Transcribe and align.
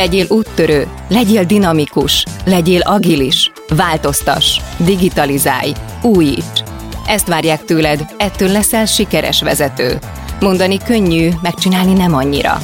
Legyél 0.00 0.26
úttörő, 0.28 0.86
legyél 1.08 1.44
dinamikus, 1.44 2.24
legyél 2.44 2.80
agilis, 2.80 3.52
változtass, 3.68 4.60
digitalizálj, 4.76 5.72
újíts. 6.02 6.62
Ezt 7.06 7.28
várják 7.28 7.64
tőled, 7.64 8.14
ettől 8.18 8.48
leszel 8.48 8.86
sikeres 8.86 9.42
vezető. 9.42 9.98
Mondani 10.40 10.78
könnyű, 10.78 11.28
megcsinálni 11.42 11.92
nem 11.92 12.14
annyira. 12.14 12.58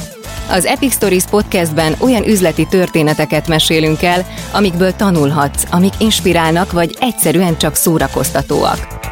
Az 0.49 0.65
Epic 0.65 0.93
Stories 0.93 1.23
podcastben 1.23 1.95
olyan 1.99 2.27
üzleti 2.27 2.67
történeteket 2.69 3.47
mesélünk 3.47 4.03
el, 4.03 4.25
amikből 4.51 4.95
tanulhatsz, 4.95 5.63
amik 5.71 5.93
inspirálnak 5.99 6.71
vagy 6.71 6.95
egyszerűen 6.99 7.57
csak 7.57 7.75
szórakoztatóak. 7.75 9.06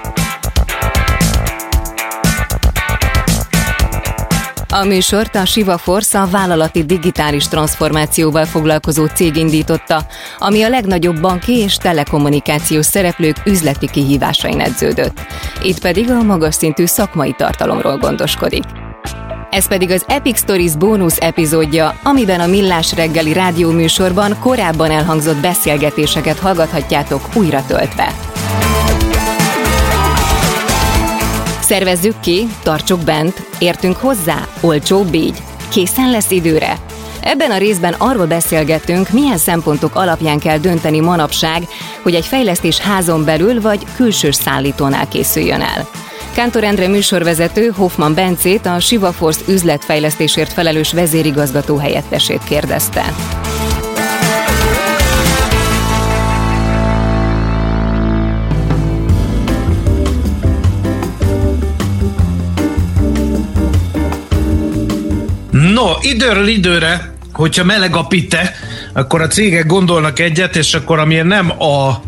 A 4.81 4.83
műsort 4.83 5.35
a 5.35 5.45
Siva 5.45 5.77
Force 5.77 6.19
a 6.19 6.27
vállalati 6.27 6.83
digitális 6.83 7.47
transformációval 7.47 8.45
foglalkozó 8.45 9.05
cég 9.05 9.35
indította, 9.35 10.05
ami 10.37 10.61
a 10.63 10.69
legnagyobb 10.69 11.19
banki 11.21 11.57
és 11.57 11.75
telekommunikációs 11.75 12.85
szereplők 12.85 13.35
üzleti 13.45 13.89
kihívásain 13.89 14.59
edződött. 14.59 15.19
Itt 15.63 15.79
pedig 15.79 16.09
a 16.09 16.21
magas 16.21 16.55
szintű 16.55 16.85
szakmai 16.85 17.33
tartalomról 17.37 17.97
gondoskodik. 17.97 18.63
Ez 19.49 19.67
pedig 19.67 19.91
az 19.91 20.03
Epic 20.07 20.39
Stories 20.39 20.75
bónusz 20.75 21.17
epizódja, 21.19 21.99
amiben 22.03 22.39
a 22.39 22.47
Millás 22.47 22.95
reggeli 22.95 23.33
rádióműsorban 23.33 24.39
korábban 24.39 24.91
elhangzott 24.91 25.41
beszélgetéseket 25.41 26.39
hallgathatjátok 26.39 27.21
újra 27.35 27.65
töltve. 27.67 28.34
Szervezzük 31.65 32.19
ki, 32.19 32.47
tartsuk 32.63 33.03
bent, 33.03 33.41
értünk 33.59 33.97
hozzá, 33.97 34.47
olcsó 34.61 35.05
így. 35.11 35.41
Készen 35.69 36.09
lesz 36.09 36.31
időre? 36.31 36.77
Ebben 37.21 37.51
a 37.51 37.57
részben 37.57 37.93
arról 37.93 38.25
beszélgettünk, 38.25 39.09
milyen 39.09 39.37
szempontok 39.37 39.95
alapján 39.95 40.39
kell 40.39 40.57
dönteni 40.57 40.99
manapság, 40.99 41.63
hogy 42.01 42.15
egy 42.15 42.25
fejlesztés 42.25 42.79
házon 42.79 43.23
belül 43.23 43.61
vagy 43.61 43.85
külsős 43.95 44.35
szállítónál 44.35 45.07
készüljön 45.07 45.61
el. 45.61 45.87
Kántor 46.33 46.63
Endre 46.63 46.87
műsorvezető 46.87 47.73
Hoffman 47.75 48.13
Bencét, 48.13 48.65
a 48.65 48.79
Siva 48.79 49.11
Force 49.11 49.41
üzletfejlesztésért 49.47 50.53
felelős 50.53 50.93
vezérigazgató 50.93 51.77
helyettesét 51.77 52.43
kérdezte. 52.43 53.13
No, 65.73 65.91
időről 66.01 66.47
időre, 66.47 67.13
hogyha 67.33 67.63
meleg 67.63 67.95
a 67.95 68.03
pite, 68.03 68.55
akkor 68.93 69.21
a 69.21 69.27
cégek 69.27 69.65
gondolnak 69.65 70.19
egyet, 70.19 70.55
és 70.55 70.73
akkor 70.73 70.99
amilyen 70.99 71.27
nem 71.27 71.61
a 71.61 72.01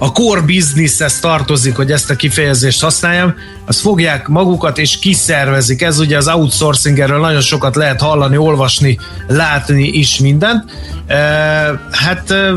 a 0.00 0.12
core 0.12 0.40
businesshez 0.40 1.20
tartozik, 1.20 1.76
hogy 1.76 1.90
ezt 1.90 2.10
a 2.10 2.16
kifejezést 2.16 2.80
használjam, 2.80 3.34
az 3.66 3.80
fogják 3.80 4.28
magukat 4.28 4.78
és 4.78 4.98
kiszervezik. 4.98 5.82
Ez 5.82 5.98
ugye 5.98 6.16
az 6.16 6.28
outsourcing, 6.28 6.98
erről 6.98 7.20
nagyon 7.20 7.40
sokat 7.40 7.76
lehet 7.76 8.00
hallani, 8.00 8.36
olvasni, 8.36 8.98
látni 9.26 9.88
is 9.88 10.18
mindent. 10.18 10.70
E, 11.06 11.16
hát 11.90 12.30
e, 12.30 12.50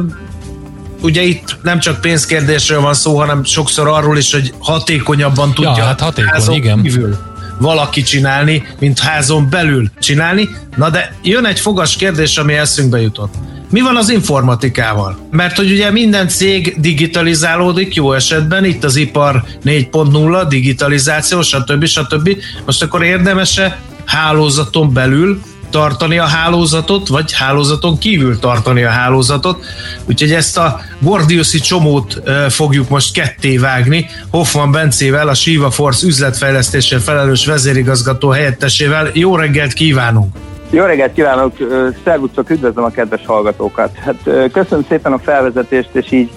ugye 1.02 1.22
itt 1.22 1.57
nem 1.61 1.79
csak 1.79 2.02
pénzkérdésről 2.02 2.81
van 2.81 2.94
szó, 2.94 3.17
hanem 3.19 3.44
sokszor 3.44 3.88
arról 3.88 4.17
is, 4.17 4.33
hogy 4.33 4.53
hatékonyabban 4.59 5.53
tudja 5.53 5.73
ja, 5.77 5.83
hát 5.83 5.99
hatékony, 5.99 6.53
igen. 6.53 6.81
kívül 6.81 7.30
valaki 7.61 8.01
csinálni, 8.01 8.63
mint 8.79 8.99
házon 8.99 9.49
belül 9.49 9.91
csinálni. 9.99 10.49
Na 10.75 10.89
de 10.89 11.16
jön 11.23 11.45
egy 11.45 11.59
fogas 11.59 11.95
kérdés, 11.95 12.38
ami 12.38 12.53
eszünkbe 12.53 13.01
jutott. 13.01 13.33
Mi 13.69 13.81
van 13.81 13.95
az 13.95 14.09
informatikával? 14.09 15.17
Mert 15.31 15.55
hogy 15.57 15.71
ugye 15.71 15.91
minden 15.91 16.27
cég 16.27 16.75
digitalizálódik 16.77 17.95
jó 17.95 18.13
esetben, 18.13 18.66
itt 18.66 18.83
az 18.83 18.95
ipar 18.95 19.44
4.0, 19.66 20.45
digitalizáció, 20.50 21.41
stb. 21.41 21.85
stb. 21.85 22.38
Most 22.66 22.81
akkor 22.83 23.03
érdemese 23.03 23.79
hálózaton 24.05 24.94
belül 24.94 25.41
tartani 25.71 26.17
a 26.17 26.25
hálózatot, 26.25 27.07
vagy 27.07 27.33
hálózaton 27.33 27.97
kívül 27.97 28.39
tartani 28.39 28.83
a 28.83 28.89
hálózatot. 28.89 29.65
Úgyhogy 30.07 30.31
ezt 30.31 30.57
a 30.57 30.79
Gordiuszi 30.99 31.59
csomót 31.59 32.21
fogjuk 32.49 32.89
most 32.89 33.13
ketté 33.13 33.57
vágni. 33.57 34.05
Hoffman 34.31 34.71
Bencével, 34.71 35.27
a 35.27 35.33
Shiva 35.33 35.69
Force 35.71 36.07
üzletfejlesztéssel 36.07 36.99
felelős 36.99 37.45
vezérigazgató 37.45 38.29
helyettesével. 38.29 39.09
Jó 39.13 39.35
reggelt 39.35 39.73
kívánunk! 39.73 40.35
Jó 40.69 40.83
reggelt 40.83 41.13
kívánok, 41.13 41.53
szervusztok, 42.03 42.49
üdvözlöm 42.49 42.83
a 42.83 42.89
kedves 42.89 43.21
hallgatókat. 43.25 43.97
Hát 43.97 44.49
köszönöm 44.51 44.85
szépen 44.89 45.13
a 45.13 45.19
felvezetést, 45.19 45.89
és 45.91 46.11
így, 46.11 46.29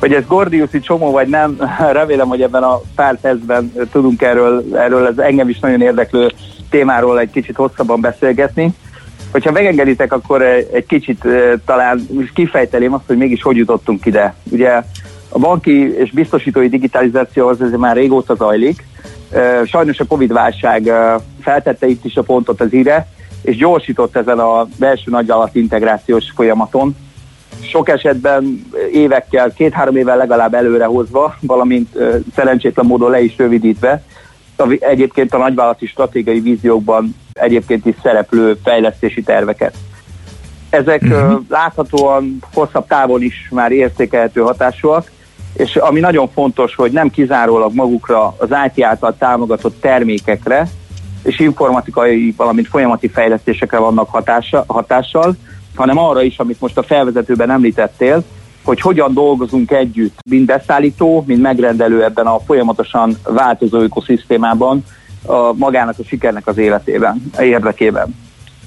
hogy 0.00 0.12
ez 0.12 0.26
Gordiuszi 0.26 0.80
csomó 0.80 1.10
vagy 1.10 1.28
nem, 1.28 1.56
remélem, 1.92 2.28
hogy 2.28 2.42
ebben 2.42 2.62
a 2.62 2.80
pár 2.94 3.20
percben 3.20 3.72
tudunk 3.92 4.22
erről, 4.22 4.64
erről 4.74 5.06
ez 5.06 5.18
engem 5.18 5.48
is 5.48 5.58
nagyon 5.58 5.80
érdeklő 5.80 6.32
témáról 6.70 7.20
egy 7.20 7.30
kicsit 7.30 7.56
hosszabban 7.56 8.00
beszélgetni. 8.00 8.74
Hogyha 9.32 9.50
megengeditek, 9.50 10.12
akkor 10.12 10.42
egy 10.72 10.86
kicsit 10.86 11.24
talán 11.64 12.06
kifejtelém 12.34 12.92
azt, 12.92 13.06
hogy 13.06 13.16
mégis 13.16 13.42
hogy 13.42 13.56
jutottunk 13.56 14.06
ide. 14.06 14.34
Ugye 14.50 14.82
a 15.28 15.38
banki 15.38 15.96
és 15.96 16.10
biztosítói 16.10 16.68
digitalizáció 16.68 17.48
az 17.48 17.62
ez 17.62 17.70
már 17.70 17.96
régóta 17.96 18.34
zajlik. 18.34 18.84
Sajnos 19.64 19.98
a 19.98 20.04
Covid-válság 20.04 20.92
feltette 21.40 21.86
itt 21.86 22.04
is 22.04 22.16
a 22.16 22.22
pontot 22.22 22.60
az 22.60 22.72
ire, 22.72 23.08
és 23.42 23.56
gyorsított 23.56 24.16
ezen 24.16 24.38
a 24.38 24.66
belső 24.78 25.10
nagyvállalat 25.10 25.54
integrációs 25.54 26.24
folyamaton. 26.34 26.96
Sok 27.60 27.88
esetben 27.88 28.66
évekkel, 28.92 29.52
két-három 29.52 29.96
évvel 29.96 30.16
legalább 30.16 30.54
előrehozva, 30.54 31.34
valamint 31.40 31.98
szerencsétlen 32.34 32.86
módon 32.86 33.10
le 33.10 33.22
is 33.22 33.36
rövidítve, 33.36 34.02
egyébként 34.78 35.34
a 35.34 35.38
nagyvállalati 35.38 35.86
stratégiai 35.86 36.40
víziókban 36.40 37.16
egyébként 37.32 37.86
is 37.86 37.94
szereplő 38.02 38.58
fejlesztési 38.64 39.22
terveket. 39.22 39.74
Ezek 40.70 41.02
uh-huh. 41.02 41.40
láthatóan 41.48 42.38
hosszabb 42.54 42.86
távon 42.86 43.22
is 43.22 43.48
már 43.50 43.72
értékelhető 43.72 44.40
hatásúak, 44.40 45.10
és 45.52 45.76
ami 45.76 46.00
nagyon 46.00 46.28
fontos, 46.28 46.74
hogy 46.74 46.92
nem 46.92 47.10
kizárólag 47.10 47.74
magukra 47.74 48.34
az 48.38 48.48
IT 48.66 48.84
által 48.84 49.14
támogatott 49.18 49.80
termékekre, 49.80 50.68
és 51.22 51.38
informatikai, 51.38 52.34
valamint 52.36 52.68
folyamati 52.68 53.08
fejlesztésekre 53.08 53.78
vannak 53.78 54.08
hatása, 54.10 54.64
hatással, 54.66 55.34
hanem 55.74 55.98
arra 55.98 56.22
is, 56.22 56.38
amit 56.38 56.60
most 56.60 56.78
a 56.78 56.82
felvezetőben 56.82 57.50
említettél, 57.50 58.24
hogy 58.64 58.80
hogyan 58.80 59.12
dolgozunk 59.14 59.70
együtt, 59.70 60.18
mind 60.30 60.46
beszállító, 60.46 61.24
mind 61.26 61.40
megrendelő 61.40 62.04
ebben 62.04 62.26
a 62.26 62.38
folyamatosan 62.38 63.16
változó 63.22 63.78
ökoszisztémában, 63.80 64.84
a 65.26 65.52
magának 65.52 65.98
a 65.98 66.04
sikernek 66.04 66.46
az 66.46 66.58
életében, 66.58 67.32
érdekében. 67.38 68.14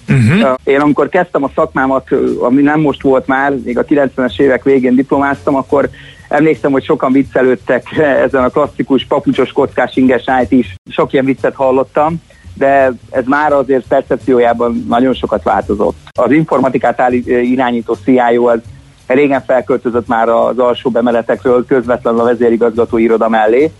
Uh-huh. 0.09 0.55
Én 0.63 0.79
amikor 0.79 1.09
kezdtem 1.09 1.43
a 1.43 1.51
szakmámat, 1.55 2.09
ami 2.39 2.61
nem 2.61 2.79
most 2.79 3.01
volt 3.01 3.27
már, 3.27 3.53
még 3.63 3.77
a 3.77 3.85
90-es 3.85 4.39
évek 4.39 4.63
végén 4.63 4.95
diplomáztam, 4.95 5.55
akkor 5.55 5.89
emlékszem, 6.29 6.71
hogy 6.71 6.83
sokan 6.83 7.11
viccelődtek 7.11 7.97
ezen 8.25 8.43
a 8.43 8.49
klasszikus 8.49 9.05
papucsos 9.05 9.51
kockás 9.51 9.95
inges 9.95 10.23
is. 10.47 10.75
Sok 10.89 11.13
ilyen 11.13 11.25
viccet 11.25 11.55
hallottam, 11.55 12.21
de 12.53 12.91
ez 13.09 13.25
már 13.25 13.53
azért 13.53 13.87
percepciójában 13.87 14.85
nagyon 14.87 15.13
sokat 15.13 15.43
változott. 15.43 15.97
Az 16.11 16.31
informatikát 16.31 16.99
áll, 16.99 17.11
irányító 17.13 17.93
CIO 17.93 18.45
az 18.45 18.59
régen 19.07 19.43
felköltözött 19.45 20.07
már 20.07 20.29
az 20.29 20.59
alsó 20.59 20.91
emeletekről 20.93 21.65
közvetlenül 21.65 22.19
a 22.19 22.23
vezérigazgató 22.23 22.97
iroda 22.97 23.29
mellé, 23.29 23.71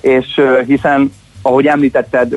és 0.00 0.40
hiszen, 0.66 1.12
ahogy 1.42 1.66
említetted, 1.66 2.36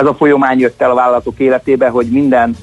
ez 0.00 0.06
a 0.06 0.14
folyamány 0.14 0.58
jött 0.58 0.82
el 0.82 0.90
a 0.90 0.94
vállalatok 0.94 1.38
életébe, 1.38 1.88
hogy 1.88 2.06
minden 2.06 2.56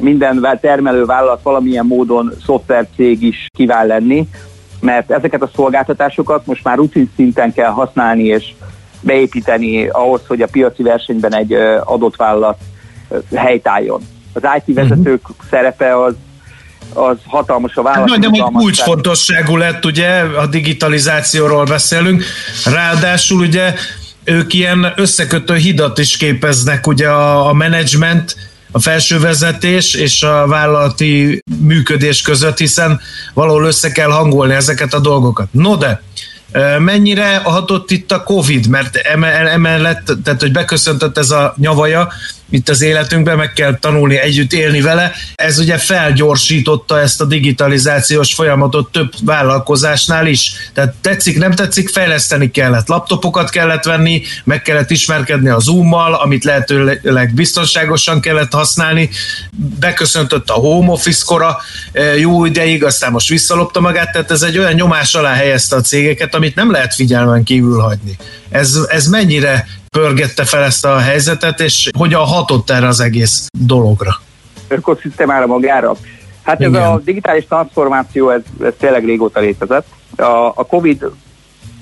minden 0.00 0.58
termelő 0.60 1.04
vállalat 1.04 1.42
valamilyen 1.42 1.86
módon 1.86 2.32
szoftvercég 2.44 3.22
is 3.22 3.46
kíván 3.56 3.86
lenni, 3.86 4.28
mert 4.80 5.10
ezeket 5.10 5.42
a 5.42 5.50
szolgáltatásokat 5.54 6.46
most 6.46 6.64
már 6.64 6.76
rutin 6.76 7.10
szinten 7.16 7.52
kell 7.52 7.70
használni, 7.70 8.24
és 8.24 8.54
beépíteni 9.00 9.86
ahhoz, 9.86 10.20
hogy 10.26 10.42
a 10.42 10.48
piaci 10.50 10.82
versenyben 10.82 11.34
egy 11.34 11.52
adott 11.84 12.16
vállalat 12.16 12.58
helytálljon. 13.34 14.00
Az 14.32 14.42
IT 14.56 14.74
vezetők 14.74 15.28
uh-huh. 15.28 15.46
szerepe 15.50 16.02
az 16.02 16.14
az 16.94 17.16
hatalmas 17.26 17.76
a 17.76 17.82
vállalat. 17.82 18.10
Hát, 18.10 18.18
de 18.18 18.28
hogy 18.28 18.52
kulcsfontosságú 18.52 19.56
lett, 19.56 19.84
ugye, 19.84 20.20
a 20.20 20.46
digitalizációról 20.46 21.64
beszélünk, 21.64 22.24
ráadásul 22.64 23.40
ugye 23.40 23.74
ők 24.24 24.54
ilyen 24.54 24.92
összekötő 24.96 25.54
hidat 25.54 25.98
is 25.98 26.16
képeznek, 26.16 26.86
ugye 26.86 27.08
a, 27.08 27.48
a 27.48 27.52
menedzsment, 27.52 28.36
a 28.72 28.80
felső 28.80 29.18
vezetés 29.18 29.94
és 29.94 30.22
a 30.22 30.46
vállalati 30.46 31.42
működés 31.60 32.22
között, 32.22 32.58
hiszen 32.58 33.00
valahol 33.34 33.64
össze 33.64 33.92
kell 33.92 34.10
hangolni 34.10 34.54
ezeket 34.54 34.94
a 34.94 34.98
dolgokat. 34.98 35.48
No 35.50 35.76
de, 35.76 36.02
mennyire 36.78 37.36
hatott 37.36 37.90
itt 37.90 38.12
a 38.12 38.22
Covid, 38.22 38.68
mert 38.68 38.96
emellett, 38.96 40.12
tehát 40.24 40.40
hogy 40.40 40.52
beköszöntött 40.52 41.18
ez 41.18 41.30
a 41.30 41.54
nyavaja, 41.56 42.12
itt 42.54 42.68
az 42.68 42.82
életünkben, 42.82 43.36
meg 43.36 43.52
kell 43.52 43.78
tanulni 43.78 44.16
együtt 44.16 44.52
élni 44.52 44.80
vele. 44.80 45.12
Ez 45.34 45.58
ugye 45.58 45.78
felgyorsította 45.78 47.00
ezt 47.00 47.20
a 47.20 47.24
digitalizációs 47.24 48.34
folyamatot 48.34 48.92
több 48.92 49.12
vállalkozásnál 49.24 50.26
is. 50.26 50.52
Tehát 50.74 50.94
tetszik, 51.00 51.38
nem 51.38 51.50
tetszik, 51.50 51.88
fejleszteni 51.88 52.50
kellett. 52.50 52.88
Laptopokat 52.88 53.50
kellett 53.50 53.84
venni, 53.84 54.22
meg 54.44 54.62
kellett 54.62 54.90
ismerkedni 54.90 55.48
a 55.48 55.58
Zoom-mal, 55.58 56.14
amit 56.14 56.44
lehetőleg 56.44 57.34
biztonságosan 57.34 58.20
kellett 58.20 58.52
használni. 58.52 59.10
Beköszöntött 59.80 60.50
a 60.50 60.52
home 60.52 60.90
office 60.90 61.22
kora 61.26 61.58
jó 62.18 62.44
ideig, 62.44 62.84
aztán 62.84 63.12
most 63.12 63.28
visszalopta 63.28 63.80
magát, 63.80 64.12
tehát 64.12 64.30
ez 64.30 64.42
egy 64.42 64.58
olyan 64.58 64.72
nyomás 64.72 65.14
alá 65.14 65.32
helyezte 65.32 65.76
a 65.76 65.80
cégeket, 65.80 66.34
amit 66.34 66.54
nem 66.54 66.70
lehet 66.70 66.94
figyelmen 66.94 67.44
kívül 67.44 67.80
hagyni. 67.80 68.16
Ez, 68.50 68.78
ez 68.88 69.06
mennyire 69.06 69.66
pörgette 70.00 70.44
fel 70.44 70.62
ezt 70.62 70.84
a 70.84 70.98
helyzetet, 70.98 71.60
és 71.60 71.90
hogyan 71.98 72.24
hatott 72.24 72.70
erre 72.70 72.86
az 72.86 73.00
egész 73.00 73.46
dologra? 73.58 74.20
Ökoszisztémára 74.68 75.46
magára? 75.46 75.96
Hát 76.42 76.60
Igen. 76.60 76.74
ez 76.74 76.88
a 76.88 77.00
digitális 77.04 77.44
transformáció, 77.46 78.30
ez, 78.30 78.40
ez 78.62 78.72
tényleg 78.78 79.04
régóta 79.04 79.40
létezett. 79.40 79.86
A, 80.16 80.52
a 80.54 80.66
Covid 80.66 81.04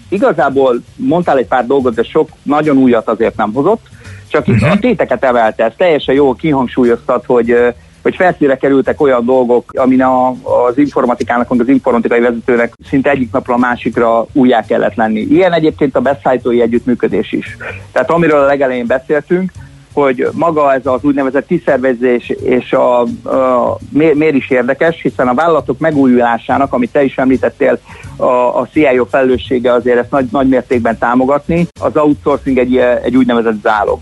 igazából 0.08 0.82
mondtál 0.96 1.38
egy 1.38 1.46
pár 1.46 1.66
dolgot, 1.66 1.94
de 1.94 2.02
sok 2.02 2.28
nagyon 2.42 2.76
újat 2.76 3.08
azért 3.08 3.36
nem 3.36 3.52
hozott, 3.52 3.86
csak 4.28 4.48
uh-huh. 4.48 4.70
a 4.70 4.78
téteket 4.78 5.24
emelte. 5.24 5.64
Ez 5.64 5.72
teljesen 5.76 6.14
jól 6.14 6.34
kihangsúlyoztat, 6.34 7.24
hogy 7.26 7.56
hogy 8.02 8.14
felszíre 8.14 8.56
kerültek 8.56 9.00
olyan 9.00 9.24
dolgok, 9.24 9.72
amin 9.74 10.02
a, 10.02 10.28
az 10.30 10.78
informatikának, 10.78 11.50
az 11.50 11.68
informatikai 11.68 12.20
vezetőnek 12.20 12.72
szinte 12.88 13.10
egyik 13.10 13.32
napra 13.32 13.54
a 13.54 13.58
másikra 13.58 14.26
újjá 14.32 14.64
kellett 14.64 14.94
lenni. 14.94 15.20
Ilyen 15.20 15.52
egyébként 15.52 15.96
a 15.96 16.00
beszállítói 16.00 16.60
együttműködés 16.60 17.32
is. 17.32 17.56
Tehát 17.92 18.10
amiről 18.10 18.40
a 18.40 18.46
legelején 18.46 18.86
beszéltünk, 18.86 19.52
hogy 19.92 20.28
maga 20.32 20.72
ez 20.74 20.86
az 20.86 21.04
úgynevezett 21.04 21.46
kiszervezés 21.46 22.28
és 22.28 22.72
a, 22.72 23.00
a 23.00 23.76
miért, 23.90 24.14
miért 24.14 24.34
is 24.34 24.50
érdekes, 24.50 25.02
hiszen 25.02 25.28
a 25.28 25.34
vállalatok 25.34 25.78
megújulásának, 25.78 26.72
amit 26.72 26.92
te 26.92 27.04
is 27.04 27.18
említettél, 27.18 27.78
a, 28.16 28.24
a 28.60 28.68
CIO 28.72 29.04
felelőssége 29.04 29.72
azért 29.72 29.98
ezt 29.98 30.10
nagy, 30.10 30.26
nagy 30.30 30.48
mértékben 30.48 30.98
támogatni, 30.98 31.66
az 31.80 31.96
outsourcing 31.96 32.58
egy, 32.58 32.76
egy 32.76 33.16
úgynevezett 33.16 33.62
zálog 33.62 33.98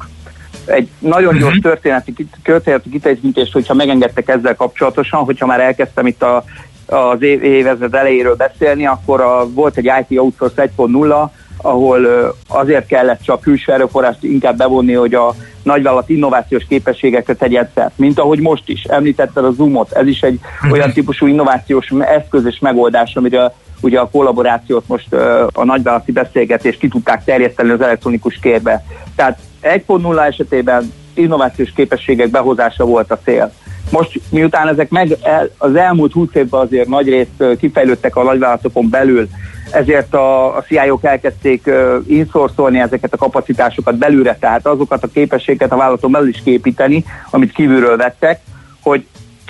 egy 0.65 0.89
nagyon 0.99 1.33
gyors 1.39 1.57
uh-huh. 1.57 1.63
történeti, 1.63 2.15
történeti 2.43 2.91
kitekintést, 2.91 3.53
hogyha 3.53 3.75
megengedtek 3.75 4.29
ezzel 4.29 4.57
kapcsolatosan, 4.57 5.25
hogyha 5.25 5.47
már 5.47 5.61
elkezdtem 5.61 6.07
itt 6.07 6.23
a, 6.23 6.45
az 6.87 7.23
év, 7.23 7.43
évezred 7.43 7.95
elejéről 7.95 8.37
beszélni, 8.37 8.87
akkor 8.87 9.21
a, 9.21 9.49
volt 9.53 9.77
egy 9.77 9.91
IT 10.01 10.19
Outsource 10.19 10.71
1.0, 10.77 11.29
ahol 11.63 12.35
azért 12.49 12.87
kellett 12.87 13.23
csak 13.23 13.41
külső 13.41 13.73
erőforrást 13.73 14.23
inkább 14.23 14.57
bevonni, 14.57 14.93
hogy 14.93 15.15
a 15.15 15.35
nagyvállalat 15.63 16.09
innovációs 16.09 16.65
képességeket 16.69 17.39
tegyen 17.39 17.71
szert, 17.75 17.99
mint 17.99 18.19
ahogy 18.19 18.41
most 18.41 18.69
is. 18.69 18.83
Említetted 18.83 19.45
a 19.45 19.53
Zoomot, 19.53 19.93
ez 19.93 20.07
is 20.07 20.21
egy 20.21 20.39
uh-huh. 20.43 20.73
olyan 20.73 20.93
típusú 20.93 21.27
innovációs 21.27 21.93
eszköz 21.99 22.47
és 22.47 22.59
megoldás, 22.59 23.17
amire 23.17 23.53
ugye 23.81 23.99
a 24.01 24.11
kollaborációt 24.11 24.85
most 24.87 25.13
a 25.53 25.65
nagyvállalati 25.65 26.13
beszélgetést 26.13 26.79
ki 26.79 26.89
tudták 26.89 27.25
terjeszteni 27.25 27.71
az 27.71 27.81
elektronikus 27.81 28.39
kérbe. 28.43 28.85
Tehát 29.17 29.39
1.0 29.63 30.27
esetében 30.27 30.93
innovációs 31.15 31.73
képességek 31.73 32.31
behozása 32.31 32.85
volt 32.85 33.11
a 33.11 33.19
cél. 33.25 33.53
Most 33.91 34.21
miután 34.31 34.69
ezek 34.69 34.91
meg 34.91 35.17
el, 35.23 35.51
az 35.59 35.75
elmúlt 35.75 36.13
20 36.13 36.29
évben 36.35 36.61
azért 36.61 36.89
nagy 36.89 37.09
részt 37.09 37.59
kifejlődtek 37.59 38.17
a 38.17 38.23
nagyvállalatokon 38.23 38.89
belül, 38.91 39.29
ezért 39.71 40.15
a, 40.15 40.57
a 40.57 40.63
CIO-k 40.63 41.05
elkezdték 41.05 41.67
uh, 41.67 41.95
inszorszolni 42.07 42.81
ezeket 42.81 43.13
a 43.13 43.17
kapacitásokat 43.17 43.97
belülre, 43.97 44.37
tehát 44.41 44.67
azokat 44.67 45.05
a 45.05 45.09
képességeket 45.09 45.73
a 45.73 45.77
vállalaton 45.77 46.11
belül 46.11 46.29
is 46.29 46.43
képíteni, 46.45 47.05
amit 47.31 47.53
kívülről 47.53 47.97
vettek, 47.97 48.41
hogy 48.83 49.07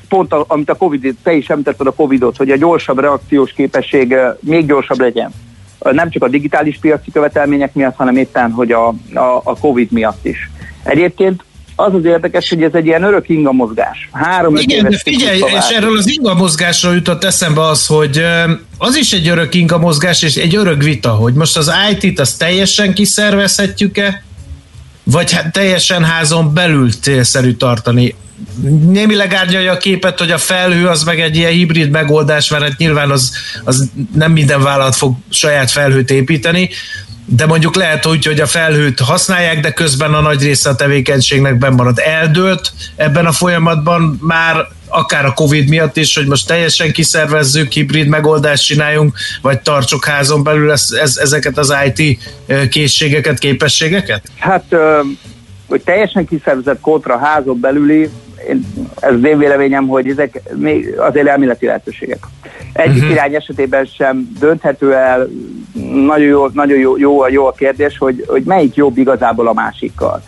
pont 0.09 0.33
a, 0.33 0.45
amit 0.49 0.71
a 0.71 0.75
Covid, 0.75 1.17
te 1.23 1.33
is 1.33 1.49
említetted 1.49 1.87
a 1.87 1.93
Covidot, 1.93 2.37
hogy 2.37 2.51
a 2.51 2.57
gyorsabb 2.57 2.99
reakciós 2.99 3.53
képesség 3.53 4.11
uh, 4.11 4.37
még 4.41 4.67
gyorsabb 4.67 4.99
legyen 4.99 5.31
nem 5.81 6.11
csak 6.11 6.23
a 6.23 6.29
digitális 6.29 6.79
piaci 6.81 7.11
követelmények 7.11 7.75
miatt, 7.75 7.97
hanem 7.97 8.17
éppen, 8.17 8.51
hogy 8.51 8.73
a, 8.73 8.89
a, 9.15 9.41
a 9.45 9.59
Covid 9.61 9.93
miatt 9.93 10.25
is. 10.27 10.51
Egyébként 10.83 11.45
az 11.81 11.95
az 11.95 12.05
érdekes, 12.05 12.49
hogy 12.49 12.63
ez 12.63 12.75
egy 12.75 12.87
ilyen 12.87 13.03
örök 13.03 13.29
inga 13.29 13.53
mozgás. 13.53 14.09
Három 14.13 14.57
Igen, 14.57 14.89
de 14.89 14.99
figyelj, 14.99 15.39
és 15.39 15.69
erről 15.77 15.97
az 15.97 16.09
inga 16.09 16.35
mozgásról 16.35 16.95
jutott 16.95 17.25
eszembe 17.25 17.61
az, 17.61 17.87
hogy 17.87 18.25
az 18.79 18.97
is 18.97 19.13
egy 19.13 19.29
örök 19.29 19.55
inga 19.55 19.79
mozgás, 19.79 20.23
és 20.23 20.37
egy 20.37 20.57
örök 20.57 20.83
vita, 20.83 21.11
hogy 21.11 21.35
most 21.35 21.57
az 21.57 21.73
IT-t 21.91 22.21
azt 22.21 22.39
teljesen 22.39 22.95
kiszervezhetjük-e, 22.95 24.23
vagy 25.03 25.33
hát 25.33 25.53
teljesen 25.53 26.05
házon 26.05 26.55
belül 26.55 26.91
célszerű 26.91 27.53
tartani 27.53 28.15
némileg 28.87 29.35
árnyalja 29.35 29.73
a 29.73 29.77
képet, 29.77 30.19
hogy 30.19 30.31
a 30.31 30.39
felhő 30.39 30.87
az 30.87 31.03
meg 31.03 31.21
egy 31.21 31.37
ilyen 31.37 31.53
hibrid 31.53 31.91
megoldás, 31.91 32.51
mert 32.51 32.63
hát 32.63 32.77
nyilván 32.77 33.11
az, 33.11 33.33
az 33.65 33.91
nem 34.15 34.33
minden 34.33 34.63
vállalat 34.63 34.97
fog 34.97 35.17
saját 35.31 35.71
felhőt 35.71 36.11
építeni, 36.11 36.71
de 37.25 37.47
mondjuk 37.47 37.77
lehet 37.77 38.07
úgy, 38.07 38.27
hogy 38.27 38.41
a 38.41 38.47
felhőt 38.47 39.01
használják, 39.01 39.61
de 39.61 39.71
közben 39.71 40.15
a 40.15 40.21
nagy 40.21 40.43
része 40.43 40.69
a 40.69 40.75
tevékenységnek 40.75 41.71
marad 41.71 41.99
Eldőlt 41.99 42.73
ebben 42.97 43.27
a 43.27 43.33
folyamatban 43.33 44.19
már 44.21 44.69
akár 44.89 45.25
a 45.25 45.33
Covid 45.33 45.69
miatt 45.69 45.97
is, 45.97 46.17
hogy 46.17 46.27
most 46.27 46.47
teljesen 46.47 46.93
kiszervezzük, 46.93 47.73
hibrid 47.73 48.07
megoldást 48.09 48.65
csináljunk, 48.65 49.17
vagy 49.43 49.61
tartsuk 49.61 50.05
házon 50.05 50.43
belül 50.43 50.71
ez, 50.71 50.87
ez, 50.91 51.17
ezeket 51.17 51.59
az 51.59 51.75
IT 51.95 52.19
készségeket, 52.71 53.39
képességeket? 53.39 54.23
Hát, 54.39 54.65
hogy 55.71 55.83
teljesen 55.83 56.27
kiszervezett 56.27 56.81
kontra 56.81 57.19
házon 57.19 57.61
belüli, 57.61 58.09
én, 58.49 58.67
ez 59.01 59.15
az 59.15 59.25
én 59.25 59.39
véleményem, 59.39 59.89
hogy 59.89 60.09
ezek 60.09 60.43
még 60.55 60.95
azért 60.99 61.27
elméleti 61.27 61.67
lehetőségek. 61.67 62.19
Egyik 62.73 62.97
uh-huh. 62.97 63.11
irány 63.11 63.35
esetében 63.35 63.85
sem 63.85 64.33
dönthető 64.39 64.95
el, 64.95 65.29
nagyon 66.07 66.27
jó, 66.27 66.47
nagyon 66.53 66.79
jó, 66.79 66.99
jó, 66.99 67.29
jó 67.29 67.47
a 67.47 67.53
kérdés, 67.53 67.99
hogy, 67.99 68.25
hogy 68.27 68.43
melyik 68.43 68.75
jobb 68.75 68.99
igazából 68.99 69.49
a 69.49 69.53
másikkal. 69.53 70.23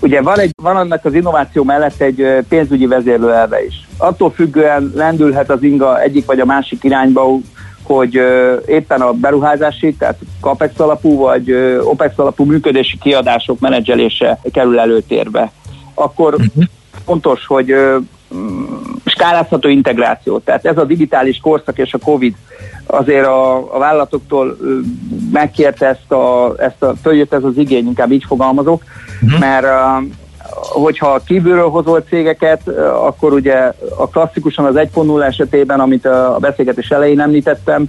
Ugye 0.00 0.22
van, 0.22 0.38
egy, 0.38 0.50
van 0.62 0.76
annak 0.76 1.04
az 1.04 1.14
innováció 1.14 1.62
mellett 1.62 2.00
egy 2.00 2.26
pénzügyi 2.48 2.86
vezérlőelve 2.86 3.64
is. 3.64 3.88
Attól 3.96 4.30
függően 4.30 4.92
lendülhet 4.94 5.50
az 5.50 5.62
inga 5.62 6.00
egyik 6.00 6.26
vagy 6.26 6.40
a 6.40 6.44
másik 6.44 6.84
irányba, 6.84 7.38
hogy 7.88 8.20
éppen 8.66 9.00
a 9.00 9.12
beruházási, 9.12 9.94
tehát 9.94 10.18
CAPEX 10.40 10.78
alapú 10.78 11.16
vagy 11.16 11.52
OPEX 11.82 12.18
alapú 12.18 12.44
működési 12.44 12.98
kiadások 12.98 13.60
menedzselése 13.60 14.40
kerül 14.52 14.78
előtérbe. 14.78 15.52
Akkor 15.94 16.34
uh-huh 16.34 16.64
fontos, 17.08 17.46
hogy 17.46 17.74
skálázható 19.04 19.68
integráció. 19.68 20.38
Tehát 20.38 20.66
ez 20.66 20.78
a 20.78 20.84
digitális 20.84 21.38
korszak 21.38 21.78
és 21.78 21.94
a 21.94 21.98
Covid 21.98 22.34
azért 22.86 23.26
a, 23.26 23.74
a 23.74 23.78
vállalatoktól 23.78 24.56
megkérte 25.32 25.86
ezt 25.86 26.12
a, 26.12 26.54
ezt 26.58 26.82
a 26.82 26.94
följött 27.02 27.32
ez 27.32 27.44
az 27.44 27.56
igény, 27.56 27.86
inkább 27.86 28.12
így 28.12 28.24
fogalmazok, 28.26 28.82
uh-huh. 29.22 29.40
mert 29.40 29.66
hogyha 30.62 31.20
kívülről 31.26 31.68
hozol 31.68 32.00
cégeket, 32.08 32.68
akkor 32.94 33.32
ugye 33.32 33.72
a 33.96 34.08
klasszikusan 34.08 34.64
az 34.64 34.74
1.0 34.74 35.22
esetében, 35.22 35.80
amit 35.80 36.06
a 36.06 36.36
beszélgetés 36.40 36.88
elején 36.90 37.20
említettem, 37.20 37.88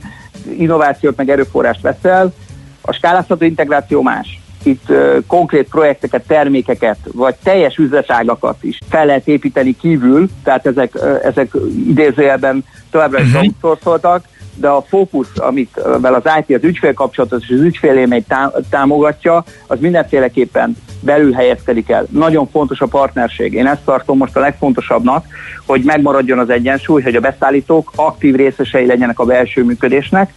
innovációt 0.58 1.18
meg 1.18 1.30
erőforrást 1.30 1.82
veszel, 1.82 2.34
a 2.82 2.92
skálázható 2.92 3.46
integráció 3.46 4.02
más 4.02 4.40
itt 4.64 4.92
konkrét 5.28 5.70
projekteket, 5.70 6.24
termékeket, 6.28 6.98
vagy 7.14 7.36
teljes 7.44 7.78
üzletágakat 7.78 8.64
is 8.64 8.80
fel 8.90 9.06
lehet 9.06 9.28
építeni 9.28 9.76
kívül, 9.76 10.30
tehát 10.44 10.66
ezek, 10.66 10.94
ezek 11.24 11.52
idézőjelben 11.88 12.66
továbbra 12.92 13.20
is 13.20 13.28
uh-huh. 13.28 13.44
outsourcoltak, 13.44 14.24
de 14.56 14.68
a 14.68 14.82
fókusz, 14.82 15.32
amit 15.36 15.78
az 16.02 16.30
IT, 16.40 16.56
az 16.56 16.64
ügyfélkapcsolatot 16.64 17.42
és 17.42 17.50
az 17.50 17.60
ügyfélélményt 17.60 18.36
támogatja, 18.70 19.44
az 19.68 19.80
mindenféleképpen 19.80 20.78
belül 21.00 21.32
helyezkedik 21.32 21.90
el. 21.90 22.06
Nagyon 22.10 22.50
fontos 22.52 22.80
a 22.80 22.86
partnerség. 22.86 23.54
Én 23.54 23.68
ezt 23.68 23.82
tartom 23.86 24.18
most 24.18 24.36
a 24.36 24.40
legfontosabbnak, 24.40 25.26
hogy 25.66 25.82
megmaradjon 25.84 26.40
az 26.40 26.50
egyensúly, 26.50 27.02
hogy 27.02 27.16
a 27.16 27.20
beszállítók 27.20 27.92
aktív 27.96 28.36
részesei 28.36 28.86
legyenek 28.86 29.20
a 29.20 29.26
belső 29.26 29.64
működésnek, 29.64 30.34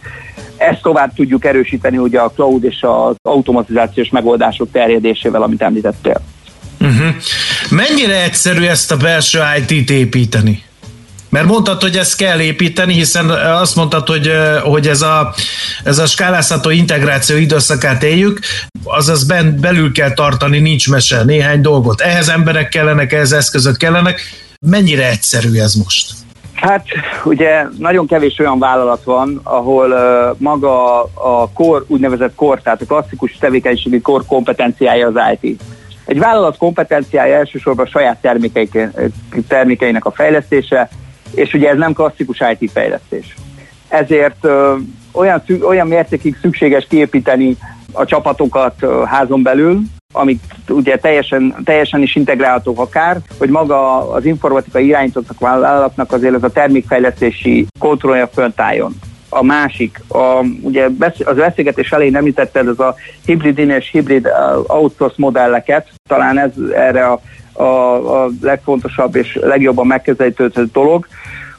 ezt 0.57 0.81
tovább 0.81 1.13
tudjuk 1.13 1.45
erősíteni 1.45 1.97
ugye 1.97 2.19
a 2.19 2.31
cloud 2.31 2.63
és 2.63 2.81
az 2.81 3.15
automatizációs 3.21 4.09
megoldások 4.09 4.71
terjedésével, 4.71 5.41
amit 5.41 5.61
említettél. 5.61 6.21
Uh-huh. 6.79 7.15
Mennyire 7.69 8.23
egyszerű 8.23 8.65
ezt 8.65 8.91
a 8.91 8.97
belső 8.97 9.39
IT-t 9.57 9.89
építeni? 9.89 10.63
Mert 11.33 11.45
mondtad, 11.45 11.81
hogy 11.81 11.95
ezt 11.95 12.17
kell 12.17 12.39
építeni, 12.39 12.93
hiszen 12.93 13.29
azt 13.29 13.75
mondtad, 13.75 14.07
hogy, 14.07 14.31
hogy 14.63 14.87
ez, 14.87 15.01
a, 15.01 15.33
ez 15.83 15.97
a 15.97 16.05
skálázható 16.05 16.69
integráció 16.69 17.37
időszakát 17.37 18.03
éljük, 18.03 18.39
azaz 18.83 19.23
ben, 19.23 19.57
belül 19.61 19.91
kell 19.91 20.13
tartani, 20.13 20.59
nincs 20.59 20.89
mese, 20.89 21.23
néhány 21.23 21.61
dolgot. 21.61 22.01
Ehhez 22.01 22.29
emberek 22.29 22.69
kellenek, 22.69 23.13
ehhez 23.13 23.31
eszközök 23.31 23.77
kellenek. 23.77 24.21
Mennyire 24.69 25.09
egyszerű 25.09 25.59
ez 25.59 25.73
most? 25.73 26.11
Hát 26.53 26.85
ugye 27.23 27.65
nagyon 27.77 28.07
kevés 28.07 28.39
olyan 28.39 28.59
vállalat 28.59 29.03
van, 29.03 29.39
ahol 29.43 29.91
uh, 29.91 30.37
maga 30.37 31.03
a 31.03 31.49
kor, 31.53 31.85
úgynevezett 31.87 32.35
kor, 32.35 32.61
tehát 32.61 32.81
a 32.81 32.85
klasszikus 32.85 33.37
tevékenységi 33.39 34.01
kor 34.01 34.25
kompetenciája 34.25 35.07
az 35.07 35.37
IT. 35.41 35.61
Egy 36.05 36.19
vállalat 36.19 36.57
kompetenciája 36.57 37.35
elsősorban 37.35 37.85
a 37.85 37.89
saját 37.89 38.21
termékeinek 39.47 40.05
a 40.05 40.11
fejlesztése, 40.11 40.89
és 41.35 41.53
ugye 41.53 41.69
ez 41.69 41.77
nem 41.77 41.93
klasszikus 41.93 42.41
IT 42.59 42.71
fejlesztés. 42.71 43.35
Ezért 43.87 44.47
olyan, 45.11 45.43
olyan 45.61 45.87
mértékig 45.87 46.37
szükséges 46.41 46.85
kiépíteni 46.89 47.57
a 47.91 48.05
csapatokat 48.05 48.85
házon 49.05 49.43
belül, 49.43 49.79
amik 50.13 50.41
ugye 50.69 50.97
teljesen, 50.97 51.55
teljesen 51.63 52.01
is 52.01 52.15
integrálhatók 52.15 52.79
akár, 52.79 53.17
hogy 53.37 53.49
maga 53.49 54.11
az 54.11 54.25
informatikai 54.25 54.85
irányítottak 54.85 55.39
vállalatnak 55.39 56.11
azért 56.11 56.33
ez 56.33 56.43
a 56.43 56.49
termékfejlesztési 56.49 57.65
kontrollja 57.79 58.27
föntálljon. 58.27 58.95
A 59.35 59.43
másik, 59.43 60.01
a, 60.07 60.45
ugye 60.61 60.89
az 61.25 61.35
beszélgetés 61.35 61.91
elején 61.91 62.15
említetted, 62.15 62.67
ez 62.67 62.79
a 62.79 62.95
hibrid 63.25 63.57
és 63.57 63.89
hibrid 63.91 64.29
outsource 64.67 65.15
modelleket, 65.17 65.87
talán 66.09 66.39
ez 66.39 66.51
erre 66.75 67.05
a, 67.05 67.19
a, 67.53 68.23
a 68.23 68.29
legfontosabb 68.41 69.15
és 69.15 69.39
legjobban 69.41 69.87
megközelítő 69.87 70.51
dolog. 70.71 71.07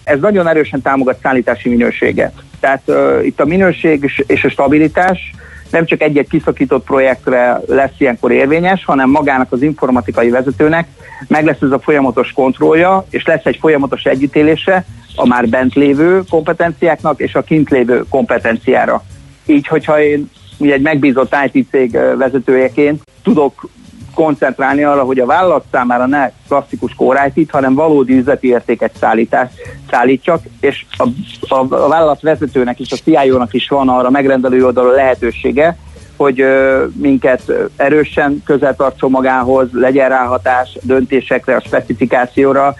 Ez 0.04 0.21
nagyon 0.21 0.49
erősen 0.49 0.83
támogat 0.83 1.19
szállítási 1.23 1.69
minőséget. 1.69 2.33
Tehát 2.61 2.83
uh, 2.87 3.21
itt 3.25 3.40
a 3.40 3.45
minőség 3.45 4.25
és 4.26 4.45
a 4.45 4.49
stabilitás 4.49 5.35
nem 5.75 5.87
csak 5.87 6.02
egy-egy 6.02 6.28
kiszakított 6.28 6.85
projektre 6.85 7.61
lesz 7.66 7.95
ilyenkor 7.99 8.33
érvényes, 8.33 8.85
hanem 8.85 9.11
magának 9.11 9.52
az 9.52 9.62
informatikai 9.62 10.31
vezetőnek 10.31 10.88
meg 11.28 11.45
lesz 11.45 11.61
ez 11.61 11.71
a 11.71 11.78
folyamatos 11.78 12.33
kontrollja, 12.33 13.07
és 13.11 13.25
lesz 13.25 13.45
egy 13.45 13.57
folyamatos 13.61 14.04
együttélése 14.04 14.85
a 15.16 15.26
már 15.26 15.49
bent 15.49 15.75
lévő 15.75 16.23
kompetenciáknak 16.31 17.21
és 17.21 17.35
a 17.35 17.43
kint 17.43 17.71
lévő 17.71 18.04
kompetenciára. 18.09 19.02
Így, 19.47 19.66
hogyha 19.66 20.00
én 20.02 20.31
ugye 20.59 20.73
egy 20.73 20.83
megbízott 20.83 21.37
IT 21.52 21.66
cég 21.71 21.99
vezetőjeként 22.16 23.02
tudok 23.23 23.69
koncentrálni 24.14 24.85
arra, 24.85 25.02
hogy 25.02 25.18
a 25.18 25.26
vállalat 25.26 25.64
számára 25.73 26.06
ne 26.06 26.30
klasszikus 26.49 26.94
kórájtit, 26.94 27.50
hanem 27.50 27.75
valódi 27.75 28.16
üzleti 28.16 28.49
értéket 28.49 28.97
szállítás, 29.00 29.50
szállítsak, 29.90 30.42
és 30.61 30.85
a, 30.97 31.09
a, 31.49 31.75
a 31.75 31.88
vállalat 31.88 32.21
vezetőnek 32.21 32.80
és 32.80 32.92
a 32.92 32.97
CIO-nak 32.97 33.54
is 33.54 33.68
van 33.68 33.88
arra 33.88 34.11
megrendelő 34.11 34.64
oldalon 34.64 34.94
lehetősége, 34.94 35.76
hogy 36.16 36.40
ö, 36.40 36.85
minket 37.00 37.52
erősen 37.76 38.42
közel 38.44 38.76
tartson 38.76 39.11
magához, 39.11 39.68
legyen 39.73 40.09
ráhatás 40.09 40.78
döntésekre, 40.83 41.56
a 41.56 41.61
specifikációra, 41.61 42.75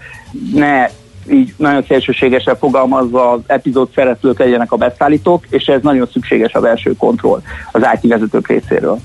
ne 0.55 0.87
így 1.31 1.55
nagyon 1.57 1.85
szélsőségesen 1.89 2.57
fogalmazva 2.57 3.31
az 3.31 3.41
epizód 3.47 3.89
szereplők 3.95 4.39
legyenek 4.39 4.73
a 4.73 4.77
beszállítók, 4.77 5.47
és 5.49 5.67
ez 5.67 5.83
nagyon 5.83 6.09
szükséges 6.13 6.53
a 6.53 6.61
belső 6.61 6.97
kontroll 6.97 7.43
az 7.73 7.87
IT 7.95 8.11
vezetők 8.11 8.49
részéről. 8.49 8.99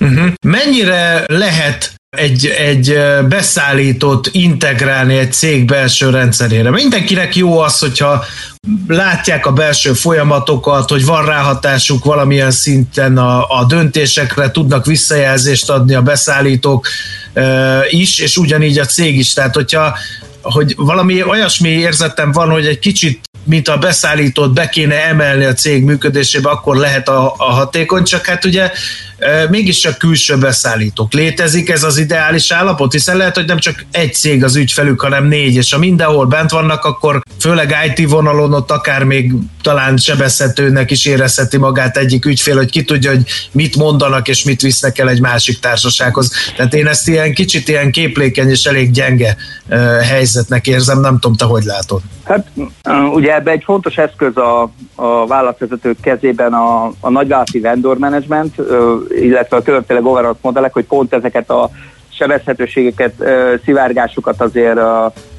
Uh-huh. 0.00 0.32
Mennyire 0.42 1.24
lehet 1.26 2.00
egy, 2.16 2.46
egy 2.46 2.98
beszállítót 3.28 4.28
integrálni 4.32 5.16
egy 5.16 5.32
cég 5.32 5.64
belső 5.64 6.10
rendszerére. 6.10 6.70
Mindenkinek 6.70 7.36
jó 7.36 7.58
az, 7.58 7.78
hogyha 7.78 8.24
látják 8.88 9.46
a 9.46 9.52
belső 9.52 9.92
folyamatokat, 9.92 10.90
hogy 10.90 11.04
van 11.04 11.24
ráhatásuk 11.24 12.04
valamilyen 12.04 12.50
szinten 12.50 13.18
a, 13.18 13.58
a 13.58 13.64
döntésekre, 13.68 14.50
tudnak 14.50 14.86
visszajelzést 14.86 15.70
adni 15.70 15.94
a 15.94 16.02
beszállítók 16.02 16.86
e, 17.32 17.80
is, 17.88 18.18
és 18.18 18.36
ugyanígy 18.36 18.78
a 18.78 18.84
cég 18.84 19.18
is. 19.18 19.32
Tehát, 19.32 19.54
hogyha 19.54 19.98
hogy 20.42 20.74
valami 20.76 21.22
olyasmi 21.22 21.68
érzetem 21.68 22.32
van, 22.32 22.50
hogy 22.50 22.66
egy 22.66 22.78
kicsit 22.78 23.20
mint 23.44 23.68
a 23.68 23.78
beszállítót 23.78 24.52
be 24.52 24.68
kéne 24.68 25.06
emelni 25.06 25.44
a 25.44 25.52
cég 25.52 25.84
működésébe, 25.84 26.50
akkor 26.50 26.76
lehet 26.76 27.08
a, 27.08 27.34
a 27.36 27.52
hatékony, 27.52 28.04
csak 28.04 28.26
hát 28.26 28.44
ugye 28.44 28.70
mégiscsak 29.50 29.98
külső 29.98 30.38
beszállítók. 30.38 31.12
Létezik 31.12 31.68
ez 31.68 31.82
az 31.82 31.98
ideális 31.98 32.50
állapot? 32.50 32.92
Hiszen 32.92 33.16
lehet, 33.16 33.34
hogy 33.34 33.46
nem 33.46 33.58
csak 33.58 33.84
egy 33.90 34.14
cég 34.14 34.44
az 34.44 34.56
ügyfelük, 34.56 35.00
hanem 35.00 35.26
négy, 35.26 35.54
és 35.54 35.72
ha 35.72 35.78
mindenhol 35.78 36.26
bent 36.26 36.50
vannak, 36.50 36.84
akkor 36.84 37.20
főleg 37.40 37.76
IT 37.86 38.08
vonalon 38.08 38.52
ott 38.52 38.70
akár 38.70 39.04
még 39.04 39.32
talán 39.62 39.96
sebezhetőnek 39.96 40.90
is 40.90 41.06
érezheti 41.06 41.56
magát 41.56 41.96
egyik 41.96 42.24
ügyfél, 42.24 42.56
hogy 42.56 42.70
ki 42.70 42.84
tudja, 42.84 43.10
hogy 43.10 43.24
mit 43.52 43.76
mondanak 43.76 44.28
és 44.28 44.44
mit 44.44 44.60
visznek 44.60 44.98
el 44.98 45.08
egy 45.08 45.20
másik 45.20 45.58
társasághoz. 45.58 46.32
Tehát 46.56 46.74
én 46.74 46.86
ezt 46.86 47.08
ilyen 47.08 47.34
kicsit 47.34 47.68
ilyen 47.68 47.90
képlékeny 47.90 48.48
és 48.48 48.64
elég 48.64 48.90
gyenge 48.90 49.36
helyzetnek 50.08 50.66
érzem, 50.66 51.00
nem 51.00 51.18
tudom, 51.18 51.36
te 51.36 51.44
hogy 51.44 51.64
látod. 51.64 52.00
Hát 52.24 52.46
ugye 53.12 53.34
ebbe 53.34 53.50
egy 53.50 53.62
fontos 53.64 53.96
eszköz 53.96 54.36
a, 54.36 54.70
a 54.94 55.26
vállalatvezetők 55.26 56.00
kezében 56.00 56.52
a, 56.52 56.92
a 57.00 57.10
nagyvállalati 57.10 57.60
vendor 57.60 57.98
management, 57.98 58.54
illetve 59.10 59.56
a 59.56 59.62
különféle 59.62 60.00
governance 60.00 60.38
modellek, 60.42 60.72
hogy 60.72 60.84
pont 60.84 61.14
ezeket 61.14 61.50
a 61.50 61.70
sebezhetőségeket, 62.08 63.14
szivárgásokat 63.64 64.40
azért, 64.40 64.78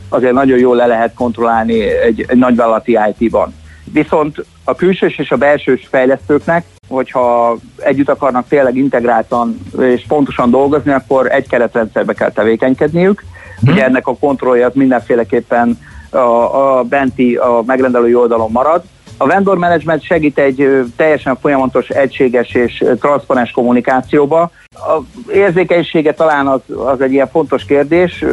azért 0.09 0.33
nagyon 0.33 0.57
jól 0.57 0.75
le 0.75 0.85
lehet 0.85 1.13
kontrollálni 1.13 1.81
egy, 1.81 2.25
egy 2.27 2.37
nagyvállalati 2.37 2.97
IT-ban. 3.17 3.53
Viszont 3.93 4.45
a 4.63 4.75
külsős 4.75 5.17
és 5.17 5.31
a 5.31 5.37
belsős 5.37 5.87
fejlesztőknek, 5.89 6.65
hogyha 6.87 7.57
együtt 7.77 8.09
akarnak 8.09 8.47
tényleg 8.47 8.75
integráltan 8.75 9.59
és 9.79 10.03
pontosan 10.07 10.49
dolgozni, 10.49 10.91
akkor 10.91 11.31
egy 11.31 11.47
keretrendszerbe 11.47 12.13
kell 12.13 12.31
tevékenykedniük. 12.31 13.23
Hmm. 13.59 13.73
Ugye 13.73 13.83
ennek 13.83 14.07
a 14.07 14.15
kontrollja 14.15 14.67
az 14.67 14.73
mindenféleképpen 14.73 15.79
a, 16.09 16.17
a 16.17 16.83
benti, 16.83 17.35
a 17.35 17.63
megrendelői 17.65 18.15
oldalon 18.15 18.51
marad, 18.51 18.83
a 19.21 19.27
vendor 19.27 19.57
management 19.57 20.03
segít 20.03 20.37
egy 20.37 20.85
teljesen 20.95 21.37
folyamatos, 21.41 21.87
egységes 21.89 22.53
és 22.53 22.83
transzparens 22.99 23.51
kommunikációba. 23.51 24.51
A 24.69 25.01
érzékenysége 25.33 26.13
talán 26.13 26.47
az, 26.47 26.59
az 26.85 27.01
egy 27.01 27.11
ilyen 27.11 27.29
fontos 27.29 27.65
kérdés, 27.65 28.25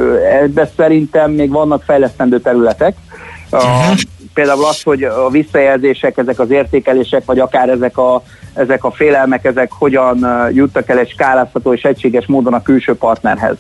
ebben 0.43 0.69
szerintem 0.77 1.31
még 1.31 1.51
vannak 1.51 1.83
fejlesztendő 1.83 2.41
területek. 2.41 2.97
A, 3.51 3.57
uh-huh. 3.57 3.97
Például 4.35 4.65
az, 4.65 4.83
hogy 4.83 5.03
a 5.03 5.29
visszajelzések, 5.31 6.17
ezek 6.17 6.39
az 6.39 6.51
értékelések, 6.51 7.25
vagy 7.25 7.39
akár 7.39 7.69
ezek 7.69 7.99
a, 7.99 8.23
ezek 8.55 8.85
a 8.85 8.91
félelmek, 8.91 9.45
ezek 9.45 9.73
hogyan 9.73 10.27
juttak 10.53 10.89
el 10.89 10.99
egy 10.99 11.11
skálázható 11.11 11.73
és 11.73 11.83
egységes 11.83 12.27
módon 12.27 12.55
a 12.55 12.63
külső 12.63 12.95
partnerhez. 12.95 13.57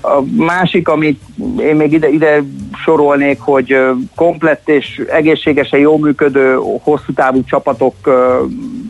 A 0.00 0.20
másik, 0.36 0.88
amit 0.88 1.20
én 1.58 1.76
még 1.76 1.92
ide, 1.92 2.08
ide 2.08 2.42
sorolnék, 2.90 3.40
hogy 3.40 3.76
komplett 4.14 4.68
és 4.68 5.02
egészségesen 5.10 5.80
jól 5.80 5.98
működő, 5.98 6.58
hosszú 6.82 7.12
távú 7.14 7.44
csapatok 7.44 7.94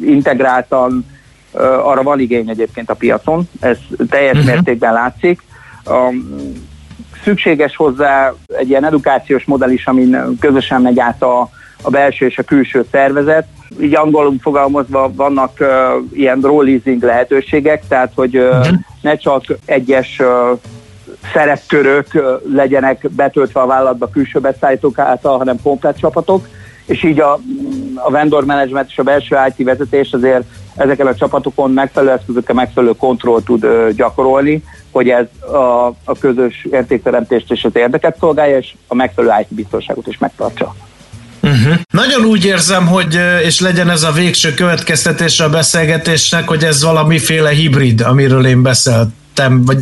integráltan, 0.02 1.06
arra 1.82 2.02
van 2.02 2.20
igény 2.20 2.48
egyébként 2.48 2.90
a 2.90 2.94
piacon, 2.94 3.48
ez 3.60 3.78
teljes 4.08 4.36
uh-huh. 4.36 4.52
mértékben 4.52 4.92
látszik. 4.92 5.42
Szükséges 7.22 7.76
hozzá 7.76 8.32
egy 8.46 8.68
ilyen 8.68 8.84
edukációs 8.84 9.44
modell 9.44 9.70
is, 9.70 9.86
amin 9.86 10.36
közösen 10.40 10.82
megy 10.82 10.98
át 10.98 11.22
a, 11.22 11.50
a 11.82 11.90
belső 11.90 12.26
és 12.26 12.38
a 12.38 12.42
külső 12.42 12.84
szervezet. 12.90 13.46
Így 13.80 13.94
angolul 13.94 14.34
fogalmazva 14.40 15.10
vannak 15.14 15.52
uh, 15.60 15.68
ilyen 16.12 16.40
role 16.40 16.70
leasing 16.70 17.02
lehetőségek, 17.02 17.82
tehát 17.88 18.12
hogy 18.14 18.36
uh, 18.36 18.66
ne 19.00 19.16
csak 19.16 19.44
egyes 19.64 20.18
uh, 20.18 20.58
szerepkörök 21.32 22.06
legyenek 22.52 23.10
betöltve 23.10 23.60
a 23.60 23.66
vállalatba 23.66 24.08
külső 24.08 24.40
beszállítók 24.40 24.98
által, 24.98 25.38
hanem 25.38 25.62
komplet 25.62 25.98
csapatok, 25.98 26.48
és 26.86 27.04
így 27.04 27.20
a, 27.20 27.40
a 27.94 28.10
vendor 28.10 28.44
management 28.44 28.88
és 28.90 28.98
a 28.98 29.02
belső 29.02 29.36
IT 29.48 29.66
vezetés 29.66 30.12
azért 30.12 30.42
ezeken 30.76 31.06
a 31.06 31.14
csapatokon 31.14 31.70
megfelelő 31.70 32.12
eszközökkel 32.12 32.54
megfelelő 32.54 32.92
kontroll 32.92 33.42
tud 33.42 33.64
ö, 33.64 33.88
gyakorolni, 33.96 34.62
hogy 34.90 35.08
ez 35.08 35.26
a, 35.52 35.86
a 36.04 36.18
közös 36.20 36.66
értékteremtést 36.70 37.50
és 37.50 37.64
az 37.64 37.70
érdeket 37.74 38.16
szolgálja, 38.18 38.58
és 38.58 38.74
a 38.86 38.94
megfelelő 38.94 39.40
IT 39.40 39.54
biztonságot 39.54 40.06
is 40.06 40.18
megtartsa. 40.18 40.74
Uh-huh. 41.42 41.74
Nagyon 41.90 42.24
úgy 42.24 42.44
érzem, 42.44 42.86
hogy, 42.86 43.18
és 43.44 43.60
legyen 43.60 43.90
ez 43.90 44.02
a 44.02 44.12
végső 44.12 44.54
következtetés 44.54 45.40
a 45.40 45.48
beszélgetésnek, 45.48 46.48
hogy 46.48 46.64
ez 46.64 46.84
valamiféle 46.84 47.50
hibrid, 47.50 48.00
amiről 48.00 48.46
én 48.46 48.62
beszéltem, 48.62 49.64
vagy 49.64 49.78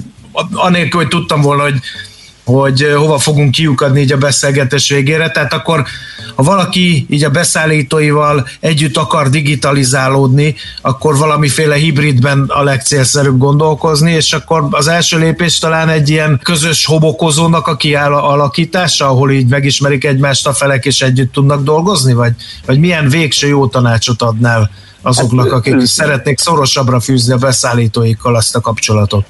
anélkül, 0.52 1.00
hogy 1.00 1.08
tudtam 1.08 1.40
volna, 1.40 1.62
hogy 1.62 1.80
hogy 2.50 2.92
hova 2.96 3.18
fogunk 3.18 3.50
kiukadni 3.50 4.00
így 4.00 4.12
a 4.12 4.16
beszélgetés 4.16 4.88
végére, 4.88 5.30
tehát 5.30 5.52
akkor 5.52 5.84
ha 6.36 6.42
valaki 6.42 7.06
így 7.10 7.24
a 7.24 7.30
beszállítóival 7.30 8.48
együtt 8.60 8.96
akar 8.96 9.28
digitalizálódni, 9.28 10.54
akkor 10.82 11.16
valamiféle 11.16 11.74
hibridben 11.74 12.44
a 12.48 12.62
legcélszerűbb 12.62 13.38
gondolkozni, 13.38 14.12
és 14.12 14.32
akkor 14.32 14.66
az 14.70 14.88
első 14.88 15.18
lépés 15.18 15.58
talán 15.58 15.88
egy 15.88 16.08
ilyen 16.08 16.40
közös 16.42 16.84
hobokozónak 16.84 17.66
a 17.66 17.76
kialakítása, 17.76 19.06
ahol 19.06 19.30
így 19.30 19.48
megismerik 19.48 20.04
egymást 20.04 20.46
a 20.46 20.52
felek, 20.52 20.84
és 20.84 21.00
együtt 21.00 21.32
tudnak 21.32 21.62
dolgozni, 21.62 22.12
vagy, 22.12 22.32
vagy 22.66 22.78
milyen 22.78 23.08
végső 23.08 23.46
jó 23.46 23.66
tanácsot 23.66 24.22
adnál 24.22 24.70
azoknak, 25.02 25.52
akik 25.52 25.84
szeretnék 25.84 26.38
szorosabbra 26.38 27.00
fűzni 27.00 27.32
a 27.32 27.36
beszállítóikkal 27.36 28.36
azt 28.36 28.56
a 28.56 28.60
kapcsolatot? 28.60 29.26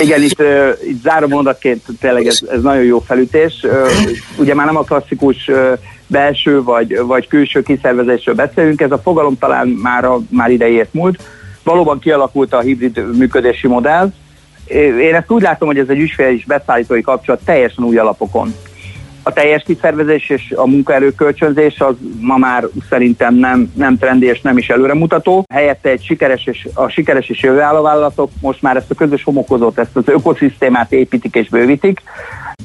Igen, 0.00 0.22
itt, 0.22 0.42
itt 0.88 1.02
záró 1.02 1.28
mondatként 1.28 1.82
tényleg 2.00 2.26
ez, 2.26 2.40
ez 2.50 2.62
nagyon 2.62 2.84
jó 2.84 2.98
felütés. 2.98 3.66
Ugye 4.36 4.54
már 4.54 4.66
nem 4.66 4.76
a 4.76 4.82
klasszikus 4.82 5.50
belső 6.06 6.62
vagy, 6.62 6.98
vagy 7.00 7.28
külső 7.28 7.62
kiszervezésről 7.62 8.34
beszélünk, 8.34 8.80
ez 8.80 8.90
a 8.90 8.98
fogalom 8.98 9.38
talán 9.38 9.68
már, 9.68 10.04
a, 10.04 10.18
már 10.28 10.50
idejét 10.50 10.88
múlt. 10.90 11.22
Valóban 11.62 11.98
kialakult 11.98 12.52
a 12.52 12.60
hibrid 12.60 13.16
működési 13.16 13.66
modell, 13.66 14.12
én 15.00 15.14
ezt 15.14 15.30
úgy 15.30 15.42
látom, 15.42 15.68
hogy 15.68 15.78
ez 15.78 15.88
egy 15.88 15.98
ügyfél 15.98 16.28
és 16.28 16.44
beszállítói 16.44 17.00
kapcsolat 17.00 17.40
teljesen 17.44 17.84
új 17.84 17.96
alapokon. 17.96 18.54
A 19.22 19.32
teljes 19.32 19.62
kiszervezés 19.62 20.30
és 20.30 20.52
a 20.56 20.66
munkaerő 20.66 21.10
kölcsönzés 21.10 21.80
az 21.80 21.94
ma 22.20 22.36
már 22.36 22.64
szerintem 22.88 23.34
nem, 23.34 23.72
nem 23.74 23.98
trendi 23.98 24.26
és 24.26 24.40
nem 24.40 24.58
is 24.58 24.68
előremutató. 24.68 25.44
Helyette 25.52 25.90
egy 25.90 26.04
sikeres 26.04 26.46
és, 26.46 26.68
a 26.74 26.88
sikeres 26.88 27.28
és 27.28 27.42
jövőálló 27.42 27.82
vállalatok 27.82 28.30
most 28.40 28.62
már 28.62 28.76
ezt 28.76 28.90
a 28.90 28.94
közös 28.94 29.24
homokozót, 29.24 29.78
ezt 29.78 29.96
az 29.96 30.08
ökoszisztémát 30.08 30.92
építik 30.92 31.34
és 31.34 31.48
bővítik. 31.48 32.02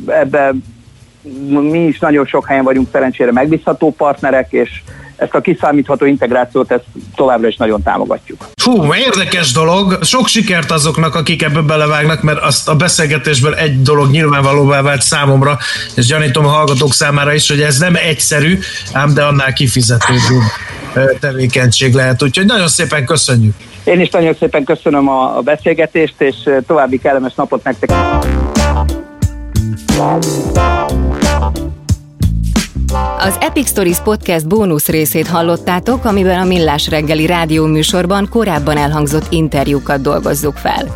Ebben 0.07 0.63
mi 1.47 1.79
is 1.79 1.99
nagyon 1.99 2.25
sok 2.25 2.47
helyen 2.47 2.63
vagyunk 2.63 2.87
szerencsére 2.91 3.31
megbízható 3.31 3.93
partnerek, 3.97 4.51
és 4.51 4.69
ezt 5.17 5.33
a 5.33 5.41
kiszámítható 5.41 6.05
integrációt 6.05 6.71
ezt 6.71 6.83
továbbra 7.15 7.47
is 7.47 7.55
nagyon 7.55 7.83
támogatjuk. 7.83 8.47
Fú, 8.61 8.93
érdekes 8.93 9.51
dolog. 9.51 10.03
Sok 10.03 10.27
sikert 10.27 10.71
azoknak, 10.71 11.15
akik 11.15 11.43
ebbe 11.43 11.61
belevágnak, 11.61 12.21
mert 12.21 12.41
azt 12.41 12.69
a 12.69 12.75
beszélgetésből 12.75 13.53
egy 13.53 13.81
dolog 13.81 14.11
nyilvánvalóvá 14.11 14.81
vált 14.81 15.01
számomra, 15.01 15.57
és 15.95 16.05
gyanítom 16.05 16.45
a 16.45 16.49
hallgatók 16.49 16.93
számára 16.93 17.33
is, 17.33 17.49
hogy 17.49 17.61
ez 17.61 17.77
nem 17.77 17.95
egyszerű, 17.95 18.59
ám 18.93 19.13
de 19.13 19.23
annál 19.23 19.53
kifizetődő 19.53 20.39
tevékenység 21.19 21.93
lehet. 21.93 22.23
Úgyhogy 22.23 22.45
nagyon 22.45 22.67
szépen 22.67 23.05
köszönjük. 23.05 23.53
Én 23.83 23.99
is 23.99 24.09
nagyon 24.09 24.35
szépen 24.39 24.63
köszönöm 24.63 25.09
a 25.09 25.41
beszélgetést, 25.43 26.15
és 26.17 26.35
további 26.67 26.99
kellemes 26.99 27.33
napot 27.35 27.63
nektek. 27.63 27.91
Az 33.19 33.37
Epic 33.39 33.67
Stories 33.67 33.99
Podcast 33.99 34.47
bónusz 34.47 34.87
részét 34.87 35.27
hallottátok, 35.27 36.05
amiben 36.05 36.39
a 36.39 36.43
Millás 36.43 36.89
reggeli 36.89 37.25
rádió 37.25 37.65
műsorban 37.65 38.27
korábban 38.29 38.77
elhangzott 38.77 39.25
interjúkat 39.29 40.01
dolgozzuk 40.01 40.55
fel. 40.55 40.95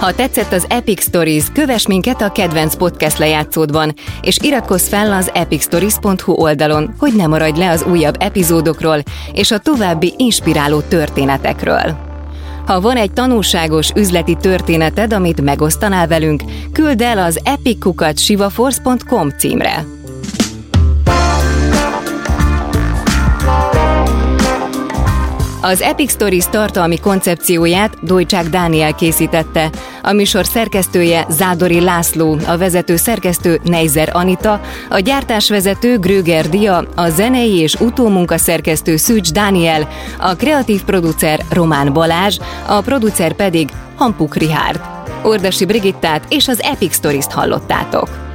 Ha 0.00 0.14
tetszett 0.14 0.52
az 0.52 0.66
Epic 0.68 1.02
Stories, 1.02 1.44
kövess 1.52 1.86
minket 1.86 2.20
a 2.20 2.32
kedvenc 2.32 2.74
podcast 2.74 3.18
lejátszódban, 3.18 3.94
és 4.20 4.38
iratkozz 4.40 4.88
fel 4.88 5.12
az 5.12 5.30
epicstories.hu 5.34 6.32
oldalon, 6.32 6.94
hogy 6.98 7.14
ne 7.16 7.26
maradj 7.26 7.58
le 7.58 7.70
az 7.70 7.84
újabb 7.90 8.16
epizódokról 8.18 9.02
és 9.32 9.50
a 9.50 9.58
további 9.58 10.14
inspiráló 10.16 10.80
történetekről. 10.80 11.96
Ha 12.66 12.80
van 12.80 12.96
egy 12.96 13.12
tanulságos 13.12 13.90
üzleti 13.96 14.34
történeted, 14.34 15.12
amit 15.12 15.40
megosztanál 15.40 16.06
velünk, 16.06 16.42
küld 16.72 17.00
el 17.00 17.18
az 17.18 17.40
epickukat 17.42 18.16
címre. 19.38 19.97
Az 25.60 25.80
Epic 25.80 26.10
Stories 26.10 26.46
tartalmi 26.46 26.98
koncepcióját 26.98 27.96
Dojcsák 28.02 28.48
Dániel 28.48 28.94
készítette, 28.94 29.70
a 30.02 30.12
műsor 30.12 30.46
szerkesztője 30.46 31.26
Zádori 31.28 31.80
László, 31.80 32.38
a 32.46 32.56
vezető 32.56 32.96
szerkesztő 32.96 33.60
Neizer 33.64 34.10
Anita, 34.12 34.60
a 34.90 34.98
gyártásvezető 34.98 35.98
Gröger 35.98 36.48
Dia, 36.48 36.76
a 36.94 37.08
zenei 37.08 37.56
és 37.56 37.74
utómunka 37.74 38.38
szerkesztő 38.38 38.96
Szűcs 38.96 39.32
Dániel, 39.32 39.88
a 40.18 40.34
kreatív 40.34 40.84
producer 40.84 41.40
Román 41.50 41.92
Balázs, 41.92 42.38
a 42.66 42.80
producer 42.80 43.32
pedig 43.32 43.68
Hampuk 43.96 44.36
Rihárd. 44.36 44.80
Ordasi 45.22 45.64
Brigittát 45.64 46.24
és 46.28 46.48
az 46.48 46.60
Epic 46.62 46.94
Stories-t 46.94 47.32
hallottátok. 47.32 48.27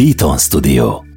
Beaton 0.00 0.38
Studio 0.38 1.09